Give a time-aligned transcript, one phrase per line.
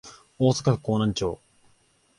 [0.39, 1.39] 大阪府河南町